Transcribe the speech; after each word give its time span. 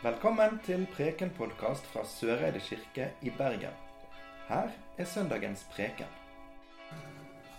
Velkommen 0.00 0.54
til 0.64 0.86
Preken-podkast 0.94 1.84
fra 1.92 2.00
Søreide 2.08 2.60
kirke 2.64 3.10
i 3.20 3.28
Bergen. 3.36 3.74
Her 4.48 4.70
er 4.96 5.04
søndagens 5.04 5.66
preken. 5.74 6.08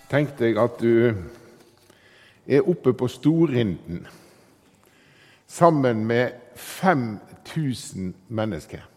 Tenk 0.09 0.33
deg 0.39 0.57
at 0.57 0.79
du 0.81 1.11
er 2.49 2.65
oppe 2.65 2.95
på 2.97 3.05
storinden 3.13 4.07
sammen 5.45 6.01
med 6.09 6.33
5000 6.55 8.09
mennesker. 8.33 8.89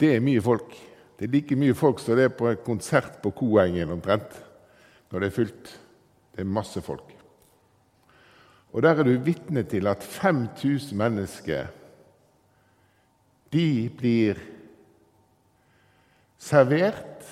Det 0.00 0.16
er 0.16 0.26
mye 0.26 0.42
folk. 0.42 0.74
Det 1.20 1.28
er 1.28 1.34
like 1.36 1.54
mye 1.54 1.78
folk 1.78 2.02
som 2.02 2.18
det 2.18 2.26
er 2.32 2.34
på 2.34 2.50
en 2.50 2.66
konsert 2.66 3.22
på 3.22 3.30
Koengen 3.30 3.94
omtrent, 3.94 4.42
når 5.12 5.20
det 5.20 5.30
er 5.30 5.38
fullt. 5.38 5.74
Det 6.34 6.42
er 6.42 6.54
masse 6.58 6.82
folk. 6.82 7.19
Og 8.72 8.82
der 8.82 9.00
er 9.00 9.06
du 9.06 9.16
vitne 9.24 9.64
til 9.66 9.86
at 9.90 10.02
5000 10.02 10.98
mennesker 10.98 11.70
de 13.50 13.90
blir 13.98 14.38
servert 16.38 17.26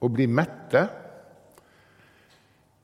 og 0.00 0.14
blir 0.16 0.30
mette 0.32 0.86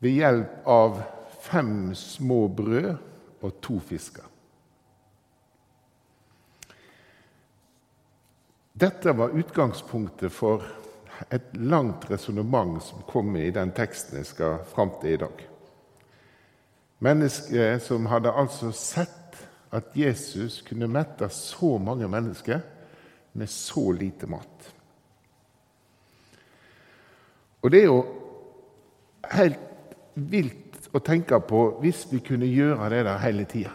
ved 0.04 0.18
hjelp 0.18 0.68
av 0.68 1.00
fem 1.46 1.94
små 1.96 2.46
brød 2.52 2.90
og 3.40 3.60
to 3.64 3.78
fisker. 3.80 4.26
Dette 8.76 9.16
var 9.16 9.32
utgangspunktet 9.32 10.32
for 10.36 10.66
et 11.32 11.54
langt 11.56 12.10
resonnement 12.10 12.76
som 12.84 13.00
kommer 13.08 13.40
i 13.40 13.54
den 13.54 13.72
teksten 13.72 14.20
jeg 14.20 14.28
skal 14.28 14.58
fram 14.68 14.92
til 15.00 15.14
i 15.14 15.20
dag. 15.22 15.46
Mennesker 17.04 17.78
som 17.84 18.06
hadde 18.08 18.32
altså 18.32 18.70
sett 18.72 19.40
at 19.74 19.92
Jesus 19.96 20.62
kunne 20.64 20.88
mette 20.88 21.28
så 21.34 21.76
mange 21.82 22.08
mennesker 22.08 22.62
med 23.36 23.50
så 23.52 23.90
lite 23.92 24.28
mat. 24.30 24.70
Og 27.62 27.72
det 27.72 27.82
er 27.82 27.90
jo 27.90 28.00
helt 29.32 29.96
vilt 30.14 30.86
å 30.94 31.02
tenke 31.04 31.38
på 31.44 31.66
hvis 31.82 32.06
vi 32.12 32.22
kunne 32.24 32.48
gjøre 32.48 32.88
det 32.94 33.02
der 33.08 33.20
hele 33.20 33.44
tida. 33.50 33.74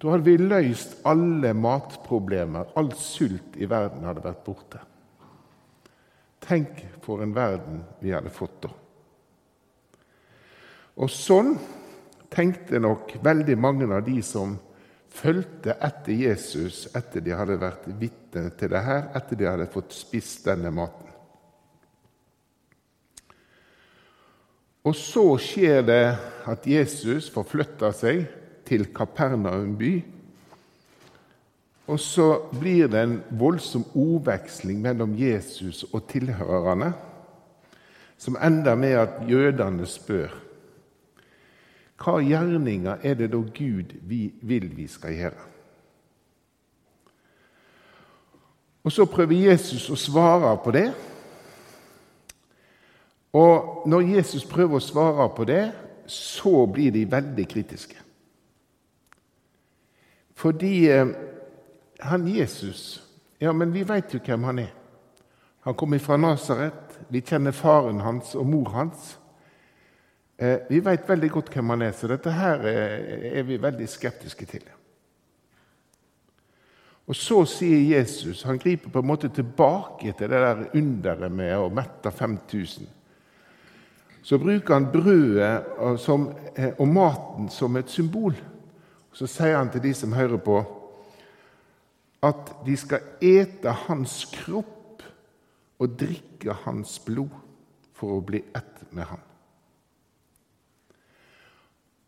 Da 0.00 0.14
hadde 0.14 0.28
vi 0.28 0.36
løst 0.40 1.00
alle 1.08 1.52
matproblemer. 1.56 2.70
All 2.78 2.92
sult 2.96 3.58
i 3.60 3.68
verden 3.68 4.06
hadde 4.08 4.24
vært 4.24 4.44
borte. 4.46 4.80
Tenk 6.40 6.78
for 7.04 7.20
en 7.24 7.34
verden 7.36 7.82
vi 8.00 8.14
hadde 8.14 8.32
fått 8.32 8.62
da. 8.64 8.70
Og 11.00 11.12
sånn 11.12 11.54
tenkte 12.30 12.80
nok 12.80 13.16
veldig 13.22 13.56
mange 13.58 13.88
av 13.90 14.04
de 14.06 14.20
som 14.24 14.56
fulgte 15.10 15.74
etter 15.82 16.14
Jesus 16.14 16.84
etter 16.94 17.24
de 17.24 17.34
hadde 17.34 17.58
vært 17.60 17.88
vitne 17.98 18.52
til 18.58 18.70
det 18.72 18.82
her, 18.86 19.08
etter 19.18 19.38
de 19.38 19.48
hadde 19.48 19.70
fått 19.72 19.94
spist 19.96 20.46
denne 20.46 20.70
maten. 20.74 21.08
Og 24.86 24.96
så 24.96 25.24
skjer 25.42 25.82
det 25.84 26.04
at 26.48 26.64
Jesus 26.66 27.28
forflytter 27.32 27.92
seg 27.92 28.22
til 28.64 28.86
Kapernaum 28.96 29.74
by. 29.76 29.92
Og 31.90 31.98
så 32.00 32.28
blir 32.54 32.88
det 32.88 33.02
en 33.02 33.16
voldsom 33.36 33.84
ordveksling 33.98 34.78
mellom 34.80 35.12
Jesus 35.18 35.82
og 35.90 36.06
tilhørerne, 36.08 36.92
som 38.20 38.38
ender 38.40 38.78
med 38.78 38.94
at 39.00 39.18
jødene 39.28 39.88
spør 39.90 40.32
hva 42.00 42.20
gjerninger 42.24 43.02
er 43.04 43.14
det 43.14 43.30
da 43.32 43.36
Gud 43.36 43.92
vil 44.42 44.76
vi 44.76 44.86
skal 44.88 45.14
gjøre? 45.14 45.46
Og 48.84 48.92
Så 48.92 49.04
prøver 49.04 49.50
Jesus 49.50 49.90
å 49.92 49.96
svare 49.96 50.54
på 50.64 50.72
det. 50.72 50.86
Og 53.36 53.84
når 53.86 54.16
Jesus 54.16 54.44
prøver 54.48 54.80
å 54.80 54.82
svare 54.84 55.28
på 55.36 55.44
det, 55.44 55.64
så 56.06 56.64
blir 56.66 56.90
de 56.90 57.04
veldig 57.10 57.46
kritiske. 57.48 57.96
Fordi 60.34 60.88
eh, 60.88 61.12
han 62.00 62.26
Jesus 62.28 63.06
Ja, 63.40 63.52
men 63.52 63.72
vi 63.72 63.86
veit 63.88 64.12
jo 64.12 64.18
hvem 64.20 64.42
han 64.44 64.58
er. 64.58 64.72
Han 65.64 65.74
kommer 65.74 65.98
fra 65.98 66.18
Nasaret. 66.20 66.98
Vi 67.08 67.22
kjenner 67.24 67.56
faren 67.56 68.02
hans 68.04 68.34
og 68.36 68.44
mor 68.46 68.68
hans. 68.74 69.14
Eh, 70.40 70.58
vi 70.68 70.80
veit 70.80 71.04
veldig 71.04 71.28
godt 71.34 71.50
hvem 71.52 71.74
han 71.74 71.82
er, 71.84 71.90
så 71.92 72.08
dette 72.08 72.32
her 72.32 72.62
eh, 72.64 73.26
er 73.36 73.44
vi 73.44 73.58
veldig 73.60 73.88
skeptiske 73.92 74.46
til. 74.48 74.64
Og 77.10 77.16
Så 77.16 77.42
sier 77.50 77.98
Jesus 77.98 78.44
Han 78.46 78.58
griper 78.58 78.88
på 78.90 79.02
en 79.02 79.08
måte 79.10 79.28
tilbake 79.34 80.14
til 80.16 80.30
det 80.30 80.40
der 80.40 80.64
underet 80.78 81.32
med 81.32 81.52
å 81.58 81.68
mette 81.68 82.12
5000. 82.14 82.88
Så 84.22 84.38
bruker 84.40 84.78
han 84.78 84.88
brødet 84.92 85.52
eh, 86.56 86.72
og 86.78 86.88
maten 86.88 87.52
som 87.52 87.76
et 87.76 87.92
symbol. 87.92 88.32
Så 89.12 89.28
sier 89.28 89.58
han 89.58 89.68
til 89.68 89.84
de 89.84 89.92
som 89.94 90.16
hører 90.16 90.40
på, 90.40 90.60
at 92.22 92.54
de 92.64 92.80
skal 92.80 93.04
ete 93.20 93.72
hans 93.88 94.22
kropp 94.32 95.04
og 95.80 95.98
drikke 96.00 96.62
hans 96.64 96.96
blod 97.04 97.34
for 97.92 98.16
å 98.16 98.24
bli 98.24 98.40
ett 98.56 98.86
med 98.92 99.04
ham. 99.04 99.29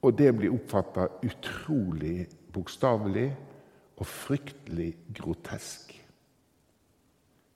Og 0.03 0.19
det 0.19 0.33
blir 0.35 0.51
oppfatta 0.55 1.07
utrolig 1.23 2.27
bokstavelig 2.53 3.37
og 3.97 4.07
fryktelig 4.07 4.97
grotesk. 5.15 6.03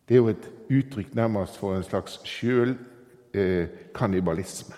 Det 0.07 0.15
er 0.15 0.19
jo 0.23 0.29
et 0.31 0.53
uttrykk 0.71 1.15
nærmest 1.19 1.57
for 1.59 1.75
en 1.75 1.83
slags 1.87 2.21
sjølkannibalisme. 2.31 4.75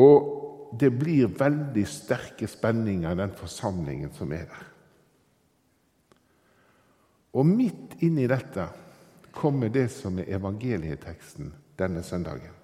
Og 0.00 0.16
det 0.80 0.98
blir 0.98 1.38
veldig 1.38 1.86
sterke 1.88 2.46
spenninger 2.48 3.12
i 3.12 3.20
den 3.20 3.32
forsamlingen 3.36 4.12
som 4.16 4.32
er 4.32 4.44
der. 4.48 4.64
Og 7.36 7.46
midt 7.46 8.02
inni 8.04 8.26
dette 8.28 8.68
kommer 9.36 9.68
det 9.72 9.90
som 9.92 10.18
er 10.18 10.30
evangelieteksten 10.38 11.54
denne 11.76 12.02
søndagen 12.04 12.55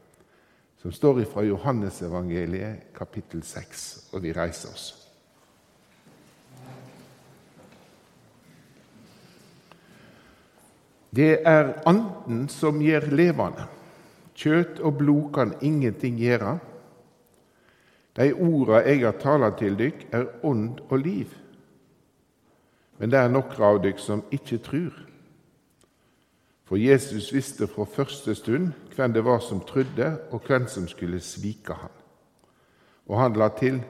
som 0.82 0.92
står 0.92 1.24
fra 1.24 1.44
Johannesevangeliet 1.46 2.90
kapittel 2.96 3.42
6, 3.42 4.08
og 4.12 4.22
vi 4.22 4.32
reiser 4.34 4.72
oss. 4.72 4.88
Det 11.14 11.38
er 11.46 11.74
Anden 11.86 12.48
som 12.48 12.80
gjør 12.82 13.06
levende. 13.12 13.68
Kjøtt 14.34 14.80
og 14.80 14.96
blod 14.98 15.30
kan 15.34 15.54
ingenting 15.60 16.18
gjøre. 16.18 16.58
De 18.16 18.32
orda 18.32 18.82
jeg 18.82 19.04
har 19.04 19.20
tala 19.20 19.52
til 19.54 19.78
dykk, 19.78 20.06
er 20.10 20.26
ånd 20.42 20.80
og 20.88 20.98
liv. 20.98 21.30
Men 22.98 23.12
det 23.12 23.20
er 23.20 23.30
noen 23.30 23.66
av 23.70 23.78
dykk 23.84 24.02
som 24.02 24.24
ikke 24.32 24.58
tror. 24.66 24.96
For 26.66 26.80
Jesus 26.80 27.30
visste 27.32 27.68
fra 27.70 27.84
første 27.84 28.34
stund 28.34 28.72
hvem 28.96 29.12
det 29.12 29.24
var 29.24 29.40
som 29.40 29.60
trodde, 29.60 30.18
og 30.30 30.42
hvem 30.46 30.66
som 30.66 30.88
skulle 30.88 31.20
svike 31.20 31.74
han. 31.74 31.90
Og 33.06 33.20
han 33.20 33.32
la 33.32 33.48
til:" 33.48 33.82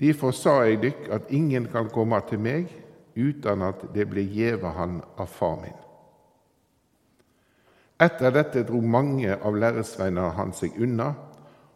Derfor 0.00 0.30
sa 0.30 0.60
jeg 0.62 0.82
dykk 0.82 1.08
at 1.10 1.30
ingen 1.30 1.66
kan 1.66 1.88
komme 1.90 2.20
til 2.28 2.38
meg 2.38 2.68
uten 3.16 3.62
at 3.62 3.82
det 3.94 4.08
blir 4.10 4.30
gjeve 4.30 4.70
han 4.70 5.00
av 5.18 5.26
far 5.26 5.56
min. 5.56 5.74
Etter 7.98 8.30
dette 8.30 8.62
dro 8.62 8.78
mange 8.80 9.34
av 9.34 9.56
læresveinene 9.58 10.30
hans 10.36 10.60
seg 10.62 10.76
unna 10.78 11.14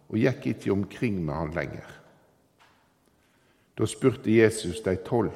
og 0.09 0.21
gikk 0.21 0.47
ikke 0.47 0.73
omkring 0.73 1.19
med 1.25 1.35
han 1.35 1.51
lenger. 1.57 1.89
Da 3.75 3.87
spurte 3.87 4.31
Jesus 4.31 4.83
de 4.85 4.95
tolv, 5.03 5.33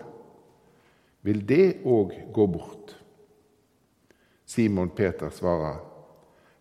vil 1.22 1.42
det 1.48 1.80
òg 1.82 2.12
gå 2.32 2.46
bort? 2.46 2.94
Simon 4.46 4.92
Peter 4.94 5.30
svarer, 5.30 5.80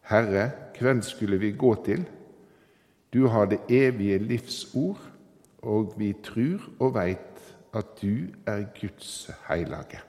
Herre, 0.06 0.52
hvem 0.80 1.02
skulle 1.02 1.38
vi 1.42 1.52
gå 1.52 1.75
til? 1.86 2.06
Du 3.13 3.28
har 3.28 3.46
det 3.46 3.60
evige 3.69 4.18
livs 4.18 4.68
ord, 4.75 5.02
og 5.62 5.94
vi 5.98 6.13
tror 6.24 6.62
og 6.80 6.94
veit 6.94 7.56
at 7.74 7.98
du 8.02 8.30
er 8.46 8.66
Guds 8.81 9.31
heilage. 9.48 10.00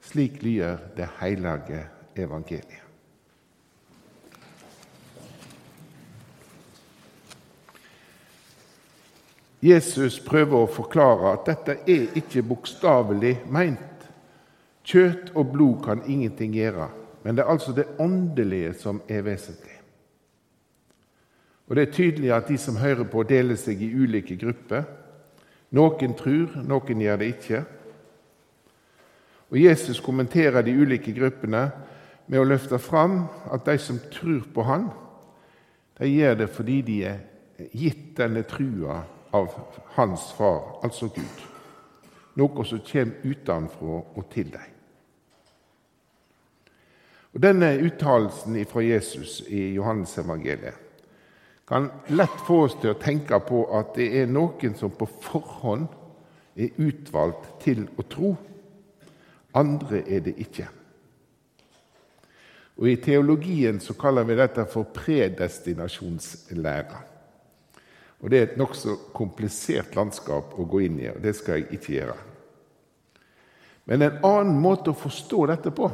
Slik 0.00 0.42
lyder 0.42 0.76
det 0.96 1.08
heilage 1.20 1.84
evangeliet. 2.16 2.82
Jesus 9.62 10.20
prøver 10.20 10.62
å 10.62 10.70
forklare 10.70 11.32
at 11.32 11.48
dette 11.48 11.74
er 11.90 12.12
ikke 12.18 12.44
bokstavelig 12.46 13.40
meint. 13.50 14.04
Kjøtt 14.86 15.32
og 15.34 15.50
blod 15.56 15.80
kan 15.82 16.04
ingenting 16.06 16.54
gjøre, 16.54 16.86
men 17.26 17.34
det 17.34 17.42
er 17.42 17.50
altså 17.50 17.72
det 17.74 17.88
åndelige 17.98 18.74
som 18.78 19.00
er 19.08 19.24
vesentlig. 19.26 19.72
Og 21.66 21.76
Det 21.76 21.82
er 21.82 21.92
tydelig 21.92 22.32
at 22.32 22.48
de 22.48 22.58
som 22.58 22.76
hører 22.76 23.04
på, 23.04 23.22
deler 23.22 23.58
seg 23.58 23.82
i 23.82 23.88
ulike 23.90 24.36
grupper. 24.38 24.84
Noen 25.74 26.14
tror, 26.14 26.52
noen 26.62 27.00
gjør 27.02 27.16
det 27.18 27.26
ikke. 27.32 27.64
Og 29.50 29.58
Jesus 29.58 30.00
kommenterer 30.00 30.62
de 30.62 30.76
ulike 30.78 31.16
gruppene 31.18 31.64
med 32.26 32.38
å 32.38 32.46
løfte 32.46 32.78
fram 32.78 33.24
at 33.50 33.66
de 33.66 33.74
som 33.78 33.98
tror 34.14 34.46
på 34.54 34.62
Han, 34.62 34.86
de 35.98 36.06
gjør 36.06 36.38
det 36.44 36.48
fordi 36.54 36.78
de 36.82 37.00
er 37.10 37.18
gitt 37.74 38.14
denne 38.22 38.46
trua 38.46 39.02
av 39.34 39.50
Hans 39.98 40.30
Far, 40.38 40.78
altså 40.86 41.10
Gud. 41.10 41.44
Noe 42.38 42.70
som 42.70 42.86
kommer 42.86 43.26
utenfra 43.26 44.00
og 44.14 44.30
til 44.30 44.54
dem. 44.54 44.75
Og 47.36 47.42
Denne 47.44 47.68
uttalelsen 47.84 48.54
fra 48.64 48.80
Jesus 48.80 49.42
i 49.52 49.74
Johannes-evangeliet 49.74 50.72
kan 51.68 51.90
lett 52.08 52.38
få 52.46 52.62
oss 52.64 52.76
til 52.80 52.94
å 52.94 52.96
tenke 52.96 53.36
på 53.44 53.58
at 53.76 53.92
det 53.98 54.06
er 54.22 54.26
noen 54.30 54.72
som 54.78 54.90
på 54.96 55.04
forhånd 55.20 55.86
er 56.56 56.72
utvalgt 56.80 57.60
til 57.60 57.84
å 58.00 58.02
tro. 58.08 58.36
Andre 59.52 60.00
er 60.08 60.20
det 60.24 60.32
ikke. 60.40 60.64
Og 62.80 62.88
I 62.88 62.96
teologien 63.04 63.80
så 63.84 63.92
kaller 64.00 64.24
vi 64.24 64.34
dette 64.38 64.64
for 64.72 64.88
predestinasjonslæra. 64.96 67.02
Og 68.20 68.30
Det 68.30 68.38
er 68.38 68.42
et 68.46 68.56
nokså 68.56 68.96
komplisert 69.12 69.96
landskap 69.96 70.54
å 70.56 70.64
gå 70.64 70.80
inn 70.86 71.00
i, 71.04 71.10
og 71.12 71.20
det 71.20 71.36
skal 71.36 71.60
jeg 71.60 71.68
ikke 71.76 71.92
gjøre. 71.98 72.16
Men 73.84 74.02
en 74.02 74.24
annen 74.24 74.56
måte 74.56 74.90
å 74.94 74.96
forstå 74.96 75.46
dette 75.52 75.70
på 75.76 75.90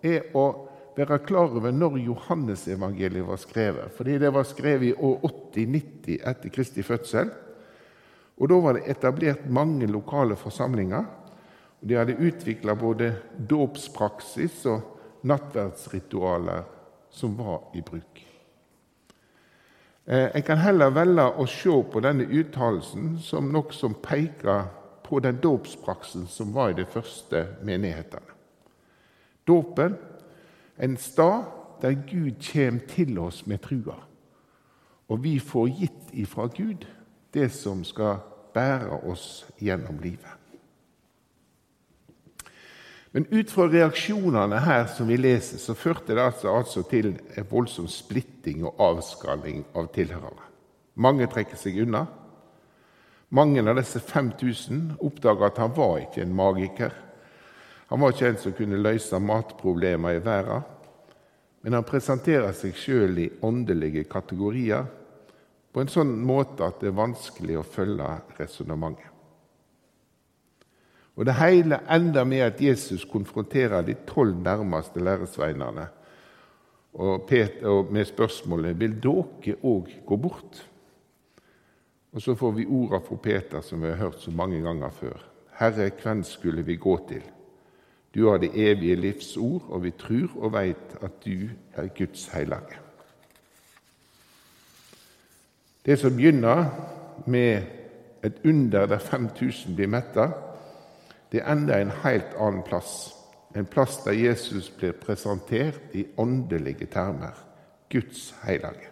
er 0.00 0.32
å 0.32 0.67
være 1.06 1.24
klar 1.26 1.52
over 1.54 1.70
når 1.70 1.98
Johannesevangeliet 2.02 3.26
var 3.28 3.38
skrevet. 3.38 3.92
Fordi 3.94 4.18
det 4.18 4.32
var 4.34 4.46
skrevet 4.48 4.88
i 4.88 4.94
år 4.94 5.20
80-90 5.54 6.16
etter 6.30 6.54
Kristi 6.54 6.82
fødsel. 6.82 7.30
Og 8.38 8.48
Da 8.48 8.60
var 8.62 8.72
det 8.72 8.88
etablert 8.90 9.46
mange 9.50 9.86
lokale 9.86 10.36
forsamlinger. 10.36 11.04
De 11.80 11.94
hadde 11.94 12.18
utvikla 12.18 12.74
både 12.74 13.12
dåpspraksis 13.50 14.64
og 14.66 14.80
nattverdsritualer 15.22 16.64
som 17.10 17.36
var 17.38 17.70
i 17.74 17.82
bruk. 17.82 18.24
Eh, 20.06 20.28
en 20.34 20.42
kan 20.42 20.58
heller 20.58 20.90
velge 20.90 21.24
å 21.36 21.46
se 21.46 21.74
på 21.92 22.00
denne 22.00 22.24
uttalelsen 22.24 23.18
som 23.20 23.50
noe 23.52 23.74
som 23.76 23.94
peker 23.94 24.70
på 25.04 25.20
den 25.20 25.40
dåpspraksen 25.42 26.26
som 26.26 26.52
var 26.52 26.70
i 26.70 26.78
de 26.78 26.86
første 26.88 27.44
menighetene. 27.62 28.34
Dåpen 29.44 29.96
en 30.78 30.96
stad 30.96 31.44
der 31.82 31.94
Gud 31.94 32.38
kommer 32.52 32.80
til 32.88 33.18
oss 33.18 33.46
med 33.46 33.58
trua, 33.58 33.96
og 35.08 35.22
vi 35.24 35.38
får 35.38 35.68
gitt 35.68 36.12
ifra 36.12 36.46
Gud 36.46 36.86
det 37.34 37.52
som 37.52 37.84
skal 37.84 38.18
bære 38.54 39.00
oss 39.10 39.46
gjennom 39.60 39.98
livet. 40.02 40.34
Men 43.12 43.26
ut 43.32 43.50
fra 43.50 43.64
reaksjonene 43.70 44.60
her 44.60 44.84
som 44.92 45.08
vi 45.08 45.16
leser, 45.16 45.58
så 45.58 45.74
førte 45.74 46.14
det 46.14 46.22
altså, 46.22 46.52
altså 46.52 46.82
til 46.90 47.14
en 47.36 47.46
voldsom 47.50 47.88
splitting 47.88 48.66
og 48.68 48.76
avskalling 48.78 49.64
av 49.74 49.88
tilhørere. 49.94 50.44
Mange 50.94 51.28
trekker 51.30 51.56
seg 51.56 51.80
unna. 51.82 52.04
Mange 53.30 53.62
av 53.62 53.78
disse 53.78 54.00
5000 54.00 54.98
oppdager 55.04 55.48
at 55.48 55.60
han 55.60 55.74
var 55.76 55.98
ikke 56.02 56.24
en 56.24 56.36
magiker. 56.36 56.94
Han 57.88 58.00
var 58.00 58.12
ikke 58.12 58.28
en 58.28 58.40
som 58.40 58.54
kunne 58.56 58.80
løse 58.82 59.18
matproblemer 59.20 60.18
i 60.18 60.24
verden, 60.24 60.64
men 61.62 61.74
han 61.74 61.86
presenterer 61.88 62.52
seg 62.56 62.76
sjøl 62.76 63.18
i 63.18 63.28
åndelige 63.44 64.04
kategorier 64.10 64.86
på 65.72 65.82
en 65.82 65.90
sånn 65.92 66.12
måte 66.24 66.66
at 66.66 66.80
det 66.82 66.90
er 66.90 66.98
vanskelig 66.98 67.58
å 67.60 67.66
følge 67.66 68.08
resonnementet. 68.38 69.14
Og 71.18 71.26
Det 71.26 71.34
hele 71.34 71.80
ender 71.90 72.24
med 72.24 72.44
at 72.44 72.60
Jesus 72.62 73.02
konfronterer 73.04 73.82
de 73.82 73.96
tolv 74.06 74.36
nærmeste 74.38 75.02
læresveinene 75.02 75.88
og 76.98 77.90
med 77.92 78.06
spørsmålet 78.06 78.78
vil 78.78 78.94
dere 79.02 79.56
òg 79.66 79.90
gå 80.06 80.16
bort. 80.16 80.60
Og 82.12 82.22
Så 82.22 82.34
får 82.34 82.52
vi 82.52 82.66
orda 82.66 83.00
fra 83.00 83.16
Peter, 83.16 83.60
som 83.60 83.82
vi 83.82 83.88
har 83.88 83.96
hørt 83.96 84.20
så 84.20 84.30
mange 84.30 84.62
ganger 84.62 84.90
før. 84.90 85.18
Herre, 85.58 85.90
hvem 86.02 86.22
skulle 86.22 86.62
vi 86.62 86.76
gå 86.76 86.96
til? 87.08 87.22
Du 88.14 88.28
har 88.28 88.38
det 88.38 88.50
evige 88.54 88.96
livs 88.96 89.36
ord, 89.36 89.64
og 89.68 89.82
vi 89.82 89.90
tror 89.90 90.28
og 90.36 90.52
veit 90.52 90.96
at 91.02 91.24
du 91.24 91.48
er 91.74 91.88
Guds 91.98 92.28
hellige. 92.28 92.80
Det 95.86 95.98
som 95.98 96.16
begynner 96.16 96.64
med 97.26 97.62
et 98.24 98.40
under 98.44 98.86
der 98.86 98.98
5000 98.98 99.76
blir 99.76 99.86
metta, 99.86 100.28
det 101.32 101.42
ender 101.44 101.78
en 101.78 101.92
helt 102.02 102.34
annen 102.40 102.62
plass. 102.62 103.14
En 103.56 103.66
plass 103.66 103.96
der 104.04 104.12
Jesus 104.12 104.70
blir 104.70 104.92
presentert 104.92 105.80
i 105.92 106.06
åndelige 106.16 106.86
termer. 106.86 107.44
Guds 107.92 108.34
hellige. 108.44 108.88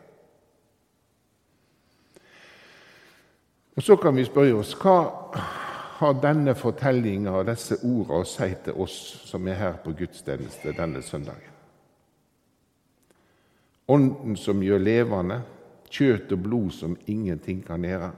Og 3.76 3.82
Så 3.82 3.96
kan 3.96 4.16
vi 4.16 4.24
spørre 4.24 4.54
oss 4.54 4.72
hva 4.74 4.96
har 5.96 6.16
denne 6.20 6.54
fortellinga 6.58 7.32
og 7.38 7.46
disse 7.48 7.78
ordene 7.82 8.20
å 8.20 8.28
si 8.28 8.48
til 8.64 8.80
oss 8.84 8.96
som 9.28 9.46
er 9.48 9.60
her 9.60 9.78
på 9.84 9.94
gudstjeneste 9.96 10.74
denne 10.76 11.02
søndagen? 11.02 11.54
Ånden 13.88 14.34
som 14.36 14.62
gjør 14.62 14.82
levende, 14.82 15.40
kjøtt 15.90 16.32
og 16.34 16.42
blod 16.42 16.74
som 16.74 16.96
ingenting 17.06 17.62
kan 17.64 17.84
gjøre. 17.86 18.10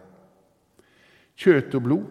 Kjøtt 1.38 1.76
og 1.78 1.84
blod 1.84 2.06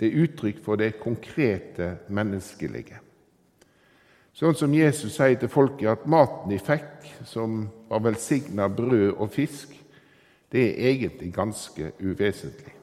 det 0.00 0.08
er 0.08 0.24
uttrykk 0.24 0.62
for 0.64 0.80
det 0.80 0.96
konkrete 0.98 1.92
menneskelige. 2.10 2.98
Sånn 4.34 4.56
som 4.58 4.74
Jesus 4.74 5.14
sier 5.14 5.36
til 5.38 5.52
folket 5.52 5.92
at 5.92 6.06
maten 6.10 6.50
de 6.50 6.58
fikk, 6.58 7.04
som 7.28 7.68
var 7.86 8.02
velsigna 8.08 8.66
brød 8.72 9.12
og 9.12 9.28
fisk, 9.30 9.76
det 10.50 10.64
er 10.72 10.88
egentlig 10.96 11.30
ganske 11.36 11.92
uvesentlig. 12.00 12.81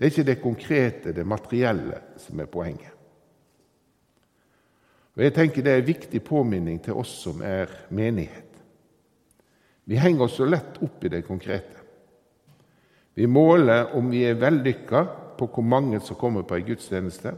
Det 0.00 0.06
er 0.06 0.12
ikke 0.14 0.30
det 0.30 0.40
konkrete, 0.40 1.12
det 1.12 1.26
materielle, 1.28 1.98
som 2.16 2.40
er 2.40 2.46
poenget. 2.48 2.94
Og 5.16 5.22
jeg 5.22 5.34
tenker 5.34 5.62
Det 5.62 5.72
er 5.72 5.82
en 5.82 5.86
viktig 5.86 6.22
påminning 6.24 6.78
til 6.80 6.96
oss 6.96 7.10
som 7.20 7.42
er 7.44 7.68
menighet. 7.90 8.62
Vi 9.84 9.98
henger 10.00 10.24
oss 10.24 10.38
så 10.38 10.46
lett 10.48 10.78
opp 10.80 11.04
i 11.04 11.10
det 11.12 11.20
konkrete. 11.26 11.76
Vi 13.14 13.26
måler 13.26 13.92
om 13.92 14.08
vi 14.10 14.22
er 14.24 14.40
vellykka 14.40 15.04
på 15.36 15.50
hvor 15.52 15.66
mange 15.68 16.00
som 16.00 16.16
kommer 16.16 16.42
på 16.48 16.56
en 16.56 16.64
gudstjeneste. 16.64 17.34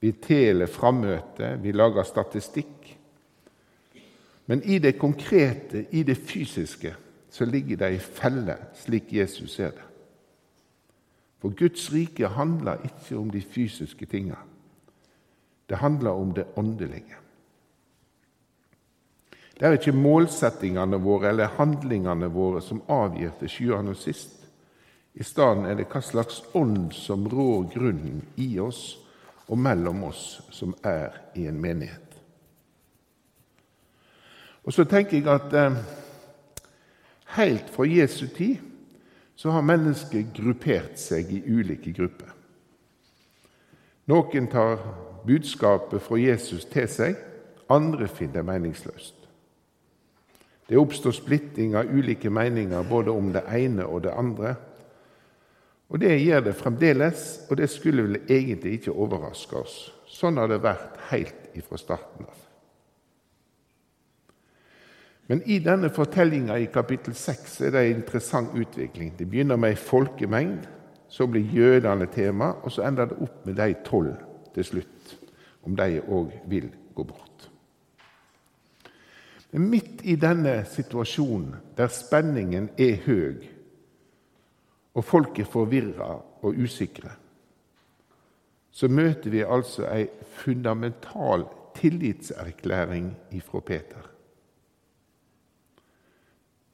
Vi 0.00 0.12
teler 0.12 0.66
frammøte, 0.66 1.58
vi 1.60 1.76
lager 1.76 2.08
statistikk. 2.08 2.96
Men 4.46 4.62
i 4.64 4.78
det 4.78 4.96
konkrete, 4.98 5.84
i 5.90 6.02
det 6.02 6.16
fysiske, 6.16 6.94
så 7.30 7.44
ligger 7.44 7.76
det 7.76 7.92
ei 7.92 8.00
felle, 8.00 8.56
slik 8.74 9.12
Jesus 9.12 9.52
ser 9.58 9.76
det. 9.76 9.89
For 11.40 11.54
Guds 11.56 11.88
rike 11.92 12.28
handler 12.28 12.82
ikke 12.84 13.16
om 13.18 13.30
de 13.32 13.40
fysiske 13.40 14.06
tinga. 14.06 14.36
Det 15.68 15.78
handler 15.78 16.10
om 16.10 16.34
det 16.34 16.46
åndelige. 16.56 17.16
Det 19.60 19.66
er 19.66 19.76
ikke 19.76 19.92
målsettingene 19.92 20.96
våre 21.04 21.28
eller 21.28 21.52
handlingene 21.58 22.30
våre 22.32 22.62
som 22.64 22.82
avgir 22.88 23.32
til 23.40 23.74
og 23.74 23.96
sist. 23.96 24.36
I 25.14 25.22
stedet 25.22 25.68
er 25.68 25.76
det 25.76 25.88
hva 25.90 26.00
slags 26.00 26.42
ånd 26.54 26.92
som 26.96 27.26
rår 27.28 27.66
grunnen 27.74 28.22
i 28.36 28.58
oss 28.58 28.98
og 29.48 29.58
mellom 29.58 30.04
oss 30.04 30.40
som 30.50 30.74
er 30.86 31.12
i 31.34 31.46
en 31.50 31.60
menighet. 31.60 32.06
Og 34.64 34.72
så 34.72 34.84
tenker 34.84 35.18
jeg 35.18 35.28
at 35.28 35.52
eh, 35.56 35.76
helt 37.36 37.70
fra 37.74 37.84
Jesu 37.88 38.26
tid 38.26 38.69
så 39.40 39.50
har 39.50 39.62
mennesket 39.64 40.34
gruppert 40.36 40.98
seg 41.00 41.30
i 41.32 41.38
ulike 41.48 41.94
grupper. 41.96 42.28
Noen 44.12 44.50
tar 44.52 44.82
budskapet 45.24 46.02
fra 46.04 46.18
Jesus 46.20 46.66
til 46.68 46.88
seg, 46.92 47.16
andre 47.72 48.04
finner 48.12 48.42
det 48.42 48.44
meningsløst. 48.50 49.16
Det 50.68 50.76
oppstår 50.76 51.16
splitting 51.16 51.72
av 51.80 51.88
ulike 51.88 52.28
meninger 52.28 52.84
både 52.84 53.16
om 53.16 53.32
det 53.32 53.46
ene 53.56 53.88
og 53.88 54.04
det 54.04 54.12
andre. 54.12 54.52
Og 55.88 56.04
Det 56.04 56.20
gjør 56.20 56.44
det 56.44 56.54
fremdeles, 56.60 57.40
og 57.48 57.56
det 57.56 57.70
skulle 57.70 58.02
vel 58.02 58.20
egentlig 58.28 58.76
ikke 58.76 58.92
overraske 58.92 59.56
oss. 59.56 59.78
Sånn 60.06 60.36
har 60.36 60.52
det 60.52 60.60
vært 60.60 61.00
helt 61.14 61.56
ifra 61.56 61.80
starten 61.80 62.28
av. 62.28 62.49
Men 65.30 65.42
i 65.46 65.60
denne 65.62 65.92
fortellinga 65.94 66.56
i 66.58 66.66
kapittel 66.74 67.14
6 67.14 67.60
er 67.68 67.70
det 67.70 67.84
en 67.84 68.00
interessant 68.00 68.50
utvikling. 68.58 69.12
Det 69.14 69.28
begynner 69.30 69.60
med 69.62 69.76
ei 69.76 69.78
folkemengd, 69.78 70.64
så 71.06 71.28
blir 71.30 71.54
jødene 71.54 72.08
tema, 72.10 72.48
og 72.64 72.74
så 72.74 72.88
ender 72.88 73.12
det 73.12 73.20
opp 73.22 73.46
med 73.46 73.54
de 73.60 73.68
tolv 73.86 74.16
til 74.56 74.66
slutt, 74.66 75.14
om 75.62 75.78
de 75.78 76.00
òg 76.02 76.34
vil 76.50 76.66
gå 76.98 77.06
bort. 77.06 77.46
Men 79.54 79.70
midt 79.70 80.02
i 80.02 80.18
denne 80.18 80.64
situasjonen, 80.66 81.54
der 81.78 81.94
spenningen 81.94 82.72
er 82.74 82.98
høy, 83.06 83.48
og 84.98 85.06
folk 85.06 85.38
er 85.38 85.50
forvirra 85.50 86.12
og 86.42 86.58
usikre, 86.58 87.14
så 88.70 88.90
møter 88.90 89.30
vi 89.30 89.46
altså 89.46 89.86
ei 89.94 90.08
fundamental 90.42 91.46
tillitserklæring 91.78 93.12
ifra 93.30 93.60
Peter. 93.60 94.10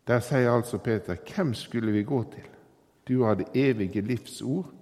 Der 0.06 0.20
sier 0.20 0.52
altså 0.52 0.78
Peter, 0.78 1.14
'Hvem 1.14 1.54
skulle 1.54 1.92
vi 1.92 2.02
gå 2.02 2.22
til?' 2.22 2.50
Du 3.08 3.22
har 3.22 3.34
det 3.34 3.46
evige 3.54 4.00
livs 4.00 4.42
ord, 4.42 4.72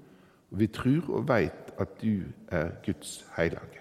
og 0.50 0.58
vi 0.58 0.66
tror 0.66 1.14
og 1.14 1.28
veit 1.28 1.72
at 1.78 2.02
du 2.02 2.20
er 2.48 2.70
Guds 2.86 3.26
hellige. 3.36 3.80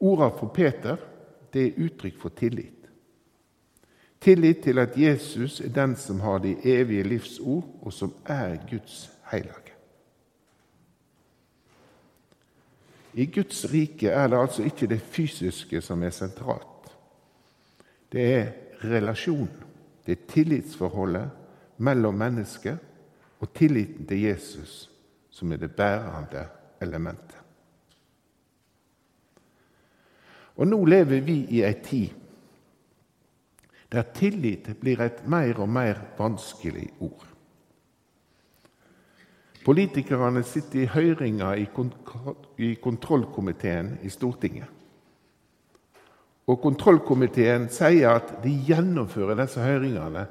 Orda 0.00 0.28
for 0.28 0.46
Peter 0.54 0.96
det 1.52 1.66
er 1.66 1.84
uttrykk 1.84 2.20
for 2.20 2.28
tillit. 2.28 2.74
Tillit 4.20 4.62
til 4.62 4.78
at 4.78 4.98
Jesus 4.98 5.60
er 5.60 5.68
den 5.68 5.96
som 5.96 6.20
har 6.20 6.38
det 6.38 6.58
evige 6.64 7.02
livs 7.02 7.38
ord, 7.38 7.64
og 7.82 7.92
som 7.92 8.14
er 8.26 8.56
Guds 8.70 9.10
hellige. 9.30 9.74
I 13.14 13.26
Guds 13.26 13.72
rike 13.72 14.08
er 14.08 14.26
det 14.26 14.38
altså 14.38 14.62
ikke 14.62 14.86
det 14.86 15.00
fysiske 15.00 15.80
som 15.80 16.02
er 16.02 16.10
sentralt. 16.10 16.92
Det 18.12 18.34
er 18.34 18.52
relasjonen, 18.84 19.64
det 20.06 20.26
tillitsforholdet 20.30 21.30
mellom 21.78 22.14
mennesket 22.14 22.78
og 23.38 23.52
tilliten 23.54 24.06
til 24.08 24.22
Jesus 24.28 24.86
som 25.30 25.52
er 25.52 25.60
det 25.62 25.70
bærende 25.76 26.46
elementet. 26.82 27.36
Og 30.58 30.66
nå 30.66 30.78
lever 30.84 31.20
vi 31.22 31.36
i 31.54 31.62
ei 31.62 31.76
tid 31.84 32.16
der 33.88 34.04
tillit 34.12 34.66
blir 34.80 35.00
et 35.00 35.22
mer 35.28 35.60
og 35.62 35.68
mer 35.68 36.00
vanskelig 36.18 36.90
ord. 37.00 37.24
Politikerne 39.64 40.42
sitter 40.44 40.82
i 40.82 40.90
høringer 40.92 41.54
i 42.58 42.74
kontrollkomiteen 42.82 43.98
i 44.02 44.08
Stortinget. 44.12 44.68
Og 46.48 46.60
Kontrollkomiteen 46.62 47.68
sier 47.72 48.16
at 48.16 48.38
de 48.44 48.52
gjennomfører 48.68 49.36
disse 49.42 49.62
høringene 49.62 50.26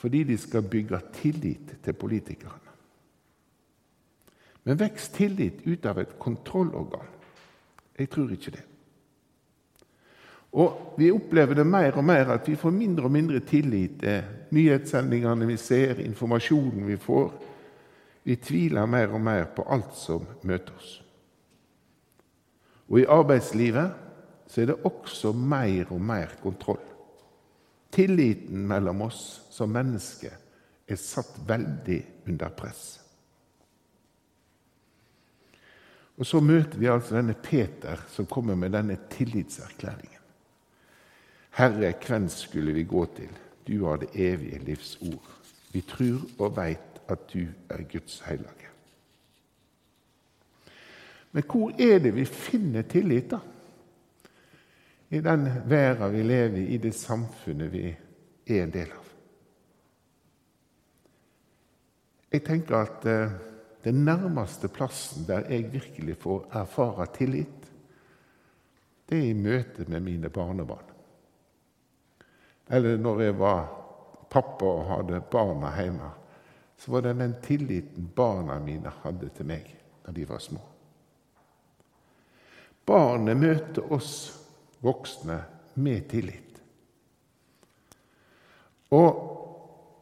fordi 0.00 0.22
de 0.24 0.36
skal 0.40 0.64
bygge 0.64 1.00
tillit 1.12 1.74
til 1.84 1.96
politikerne. 1.98 2.70
Men 4.64 4.78
vokser 4.80 5.12
tillit 5.16 5.60
ut 5.66 5.86
av 5.88 5.98
et 6.00 6.14
kontrollorgan? 6.20 7.08
Jeg 7.98 8.08
tror 8.12 8.32
ikke 8.32 8.54
det. 8.54 8.62
Og 10.50 10.94
vi 10.98 11.10
opplever 11.14 11.60
det 11.60 11.66
mer 11.66 11.98
og 11.98 12.04
mer 12.04 12.32
at 12.34 12.48
vi 12.48 12.56
får 12.58 12.72
mindre 12.74 13.06
og 13.06 13.14
mindre 13.14 13.40
tillit 13.46 14.00
til 14.00 14.24
nyhetssendingene 14.50 15.46
vi 15.46 15.56
ser, 15.60 16.00
informasjonen 16.02 16.88
vi 16.88 16.96
får. 16.98 17.30
Vi 18.24 18.36
tviler 18.36 18.86
mer 18.86 19.14
og 19.14 19.20
mer 19.20 19.46
på 19.54 19.66
alt 19.70 19.94
som 19.96 20.26
møter 20.42 20.74
oss. 20.76 20.96
Og 22.90 22.98
i 23.00 23.06
arbeidslivet 23.06 24.09
så 24.50 24.62
er 24.62 24.72
det 24.72 24.80
også 24.84 25.30
mer 25.32 25.92
og 25.94 26.00
mer 26.02 26.32
kontroll. 26.42 26.82
Tilliten 27.90 28.66
mellom 28.66 29.04
oss 29.06 29.22
som 29.50 29.70
mennesker 29.70 30.34
er 30.90 30.98
satt 30.98 31.36
veldig 31.46 32.00
under 32.26 32.50
press. 32.58 32.84
Og 36.18 36.26
Så 36.26 36.40
møter 36.40 36.78
vi 36.78 36.88
altså 36.90 37.16
denne 37.16 37.34
Peter 37.34 38.02
som 38.12 38.26
kommer 38.26 38.54
med 38.54 38.74
denne 38.74 38.98
tillitserklæringen. 39.10 40.18
Herre, 41.56 41.94
hvem 42.06 42.28
skulle 42.28 42.72
vi 42.72 42.84
gå 42.84 43.06
til? 43.16 43.30
Du 43.66 43.86
har 43.86 43.96
det 43.96 44.10
evige 44.14 44.58
livs 44.58 44.98
ord. 45.00 45.30
Vi 45.72 45.80
tror 45.80 46.20
og 46.38 46.56
veit 46.56 47.00
at 47.08 47.24
du 47.32 47.46
er 47.70 47.82
Guds 47.92 48.20
hellige. 48.26 48.68
Men 51.32 51.42
hvor 51.46 51.72
er 51.78 51.98
det 51.98 52.14
vi 52.14 52.24
finner 52.24 52.82
tillit, 52.82 53.30
da? 53.30 53.38
I 55.12 55.20
den 55.20 55.68
verden 55.68 56.12
vi 56.12 56.22
lever 56.22 56.58
i, 56.58 56.66
i 56.74 56.78
det 56.78 56.92
samfunnet 56.94 57.72
vi 57.72 57.88
er 58.46 58.62
en 58.62 58.70
del 58.70 58.92
av. 58.94 59.06
Jeg 62.30 62.44
tenker 62.46 62.76
at 62.78 63.06
eh, 63.10 63.32
den 63.82 64.04
nærmeste 64.06 64.70
plassen 64.70 65.26
der 65.26 65.48
jeg 65.50 65.72
virkelig 65.72 66.14
får 66.22 66.46
erfare 66.60 67.08
tillit, 67.16 67.66
det 69.10 69.18
er 69.18 69.32
i 69.32 69.34
møte 69.34 69.88
med 69.90 70.06
mine 70.06 70.30
barnebarn. 70.30 70.86
Eller 72.70 72.98
når 73.02 73.22
jeg 73.24 73.38
var 73.38 73.64
pappa 74.30 74.64
og 74.64 74.88
hadde 74.92 75.24
barna 75.32 75.72
hjemme, 75.74 76.10
så 76.78 76.92
var 76.94 77.02
det 77.02 77.16
den 77.18 77.34
tilliten 77.42 78.12
barna 78.14 78.60
mine 78.62 78.92
hadde 79.02 79.32
til 79.34 79.48
meg 79.50 79.66
da 80.04 80.14
de 80.14 80.28
var 80.28 80.38
små. 80.38 80.62
Barnet 82.86 83.36
møter 83.36 83.90
oss 83.92 84.12
voksne 84.84 85.42
med 85.74 86.08
tillit. 86.10 86.62
Og 88.90 89.26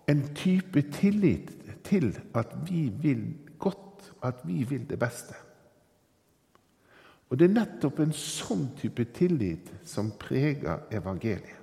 en 0.08 0.22
type 0.34 0.82
tillit 0.92 1.52
til 1.84 2.12
at 2.34 2.54
vi 2.68 2.88
vil 2.88 3.34
godt, 3.58 4.12
at 4.22 4.40
vi 4.44 4.62
vil 4.64 4.88
det 4.88 4.98
beste. 4.98 5.34
Og 7.28 7.38
Det 7.38 7.44
er 7.44 7.54
nettopp 7.60 8.00
en 8.00 8.12
sånn 8.16 8.70
type 8.78 9.04
tillit 9.12 9.68
som 9.84 10.14
preger 10.16 10.86
evangeliet. 10.90 11.56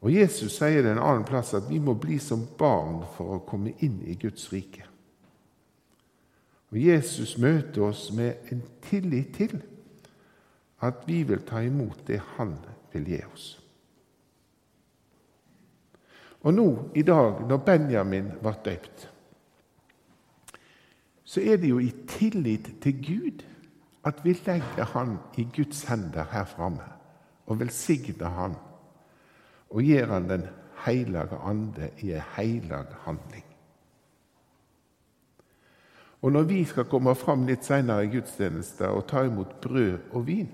Og 0.00 0.12
Jesus 0.12 0.58
sier 0.58 0.84
det 0.84 0.92
en 0.92 1.02
annen 1.02 1.24
plass 1.26 1.54
at 1.56 1.66
vi 1.68 1.80
må 1.82 1.96
bli 1.98 2.18
som 2.22 2.44
barn 2.58 3.00
for 3.16 3.36
å 3.36 3.44
komme 3.48 3.72
inn 3.84 3.98
i 4.06 4.14
Guds 4.20 4.44
rike. 4.52 4.84
Og 6.70 6.78
Jesus 6.78 7.36
møter 7.40 7.88
oss 7.88 8.10
med 8.14 8.52
en 8.52 8.62
tillit 8.86 9.34
til 9.36 9.56
at 10.80 11.06
vi 11.08 11.22
vil 11.22 11.44
ta 11.46 11.62
imot 11.64 12.06
det 12.06 12.20
Han 12.36 12.56
vil 12.92 13.08
gi 13.08 13.20
oss. 13.32 13.46
Og 16.46 16.54
nå 16.54 16.66
i 16.94 17.02
dag, 17.02 17.40
når 17.48 17.62
Benjamin 17.66 18.28
ble 18.42 18.52
døpt, 18.64 19.08
så 21.26 21.40
er 21.42 21.56
det 21.58 21.72
jo 21.72 21.80
i 21.82 21.90
tillit 22.06 22.68
til 22.82 23.00
Gud 23.02 23.42
at 24.06 24.20
vi 24.24 24.36
legger 24.46 24.86
han 24.92 25.16
i 25.36 25.48
Guds 25.56 25.82
hender 25.88 26.28
her 26.30 26.44
framme 26.46 26.86
og 27.46 27.58
velsigner 27.60 28.30
han 28.30 28.54
og 29.70 29.82
gir 29.82 30.06
han 30.06 30.28
Den 30.28 30.46
hellige 30.84 31.36
ande 31.42 31.90
i 31.98 32.12
en 32.12 32.22
hellig 32.36 32.84
handling. 33.04 33.44
Og 36.22 36.32
når 36.32 36.42
vi 36.42 36.64
skal 36.64 36.84
komme 36.84 37.14
fram 37.14 37.46
litt 37.46 37.64
seinere 37.64 38.04
i 38.04 38.10
gudstjenesta 38.10 38.88
og 38.94 39.06
ta 39.08 39.24
imot 39.26 39.60
brød 39.60 39.98
og 40.12 40.26
vin, 40.26 40.48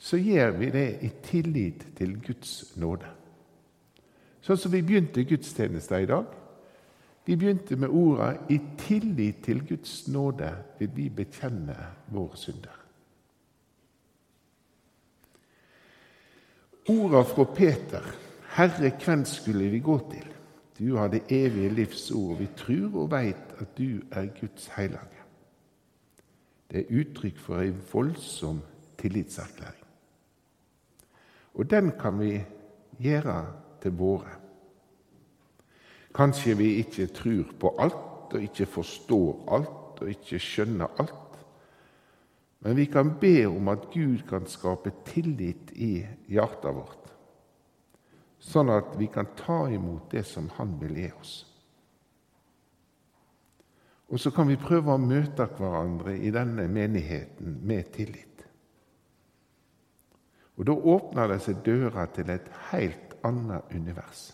så 0.00 0.16
gjør 0.16 0.50
vi 0.56 0.70
det 0.72 0.88
i 1.04 1.10
tillit 1.22 1.84
til 1.98 2.14
Guds 2.24 2.76
nåde. 2.80 3.08
Sånn 4.40 4.56
som 4.56 4.72
vi 4.72 4.80
begynte 4.80 5.26
gudstjenesten 5.28 6.00
i 6.00 6.08
dag. 6.08 6.30
Vi 7.28 7.36
begynte 7.36 7.76
med 7.76 7.92
orda 7.92 8.32
'I 8.48 8.58
tillit 8.78 9.44
til 9.44 9.60
Guds 9.68 10.08
nåde 10.08 10.54
vil 10.78 10.90
vi 10.96 11.08
bekjenne 11.08 11.76
våre 12.08 12.36
synder'. 12.36 12.80
Orda 16.88 17.22
fra 17.22 17.44
Peter 17.44 18.02
'Herre, 18.56 18.92
hvem 19.04 19.24
skulle 19.24 19.70
vi 19.70 19.78
gå 19.78 19.98
til?' 20.10 20.32
Du 20.78 20.96
har 20.96 21.08
det 21.08 21.22
evige 21.28 21.68
livs 21.68 22.10
ord. 22.10 22.38
Vi 22.38 22.48
tror 22.56 23.02
og 23.02 23.10
veit 23.10 23.52
at 23.58 23.78
du 23.78 24.00
er 24.10 24.26
Guds 24.40 24.66
hellige. 24.66 25.20
Det 26.70 26.78
er 26.80 27.00
uttrykk 27.00 27.38
for 27.38 27.60
ei 27.60 27.72
voldsom 27.92 28.62
tillitserklæring. 28.98 29.79
Og 31.60 31.68
den 31.68 31.92
kan 32.00 32.16
vi 32.16 32.38
gjøre 33.04 33.40
til 33.82 33.92
våre. 33.98 34.38
Kanskje 36.16 36.56
vi 36.56 36.70
ikke 36.80 37.10
tror 37.12 37.50
på 37.60 37.74
alt 37.84 38.32
og 38.32 38.46
ikke 38.46 38.66
forstår 38.66 39.44
alt 39.52 40.00
og 40.00 40.08
ikke 40.08 40.40
skjønner 40.40 40.96
alt. 41.02 41.36
Men 42.64 42.76
vi 42.76 42.86
kan 42.92 43.12
be 43.20 43.44
om 43.48 43.68
at 43.72 43.90
Gud 43.92 44.24
kan 44.28 44.48
skape 44.48 44.92
tillit 45.04 45.70
i 45.76 46.00
hjertet 46.28 46.74
vårt, 46.76 47.12
sånn 48.40 48.72
at 48.72 48.96
vi 49.00 49.08
kan 49.12 49.30
ta 49.36 49.62
imot 49.72 50.10
det 50.12 50.26
som 50.28 50.50
Han 50.56 50.74
vil 50.80 50.96
gi 50.96 51.08
oss. 51.20 51.34
Og 54.10 54.20
så 54.20 54.32
kan 54.34 54.48
vi 54.48 54.58
prøve 54.60 54.92
å 54.92 55.00
møte 55.00 55.46
hverandre 55.56 56.16
i 56.18 56.32
denne 56.34 56.66
menigheten 56.68 57.60
med 57.64 57.92
tillit. 57.94 58.29
Og 60.60 60.66
Da 60.66 60.74
åpner 60.76 61.30
det 61.30 61.38
seg 61.40 61.62
dører 61.64 62.10
til 62.12 62.28
et 62.28 62.48
helt 62.68 63.14
annet 63.24 63.70
univers. 63.72 64.26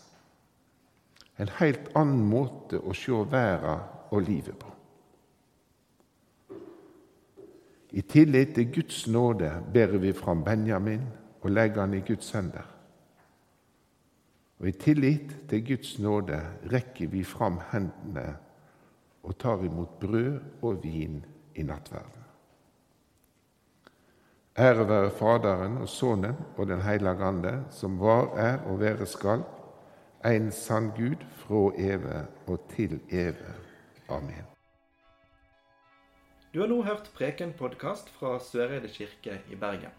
En 1.39 1.47
helt 1.61 1.87
annen 1.95 2.25
måte 2.27 2.81
å 2.83 2.95
se 2.97 3.21
verden 3.31 3.85
og 4.11 4.25
livet 4.27 4.57
på. 4.59 4.73
I 7.95 8.03
tillit 8.03 8.57
til 8.57 8.67
Guds 8.75 9.05
nåde 9.07 9.53
bærer 9.73 10.03
vi 10.03 10.11
fram 10.11 10.43
Benjamin 10.43 11.07
og 11.41 11.49
legger 11.51 11.85
han 11.85 11.95
i 11.95 12.03
Guds 12.03 12.33
hender. 12.35 12.67
Og 14.59 14.67
i 14.67 14.75
tillit 14.75 15.31
til 15.47 15.63
Guds 15.63 15.95
nåde 16.03 16.41
rekker 16.73 17.07
vi 17.07 17.23
fram 17.23 17.61
hendene 17.71 18.33
og 19.23 19.39
tar 19.39 19.63
imot 19.63 19.99
brød 20.01 20.39
og 20.61 20.83
vin 20.83 21.21
i 21.55 21.63
nattverden. 21.63 22.26
Ære 24.57 24.87
være 24.89 25.09
Faderen 25.13 25.75
og 25.77 25.89
Sønnen 25.89 26.37
og 26.57 26.67
Den 26.67 26.81
hellige 26.81 27.23
ande, 27.23 27.65
som 27.69 27.99
var, 27.99 28.31
er 28.37 28.57
og 28.65 28.79
være 28.79 29.05
skal, 29.05 29.43
en 30.25 30.51
sann 30.51 30.87
Gud 30.97 31.21
fra 31.43 31.59
evig 31.77 32.23
og 32.47 32.63
til 32.71 32.99
evig. 33.11 33.53
Amen. 34.09 34.47
Du 36.53 36.59
har 36.59 36.67
nå 36.67 36.81
hørt 36.81 37.11
Preken-podkast 37.13 38.09
fra 38.09 38.39
Søreide 38.39 38.89
kirke 38.89 39.41
i 39.51 39.55
Bergen. 39.55 39.93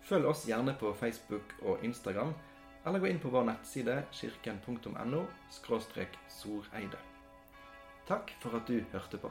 Følg 0.00 0.24
oss 0.24 0.46
gjerne 0.48 0.76
på 0.80 0.94
Facebook 0.94 1.52
og 1.62 1.84
Instagram, 1.84 2.32
eller 2.86 3.02
gå 3.02 3.10
inn 3.12 3.20
på 3.20 3.28
vår 3.28 3.44
nettside 3.44 3.98
kirken.no 4.12 5.26
soreide. 6.28 7.02
Takk 8.08 8.32
for 8.40 8.56
at 8.56 8.68
du 8.68 8.80
hørte 8.92 9.20
på. 9.20 9.30